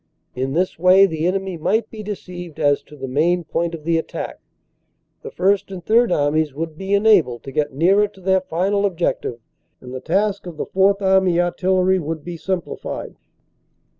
In 0.33 0.53
this 0.53 0.79
way 0.79 1.05
the 1.05 1.27
enemy 1.27 1.57
might 1.57 1.91
be 1.91 2.01
deceived 2.01 2.59
as 2.59 2.81
to 2.85 2.95
the 2.95 3.07
main 3.07 3.43
point 3.43 3.75
of 3.75 3.83
the 3.83 3.99
attack, 3.99 4.39
the 5.21 5.29
First 5.29 5.69
and 5.69 5.85
Third 5.85 6.11
Armies 6.11 6.55
would 6.55 6.75
be 6.75 6.95
enabled 6.95 7.43
to 7.43 7.51
get 7.51 7.71
nearer 7.71 8.07
to 8.07 8.19
their 8.21 8.41
final 8.41 8.87
objective, 8.87 9.39
and 9.79 9.93
the 9.93 9.99
task 10.01 10.47
of 10.47 10.57
the 10.57 10.65
Fourth 10.65 11.03
Army 11.03 11.39
artillery 11.39 11.99
would 11.99 12.23
be 12.23 12.35
simplified. 12.35 13.13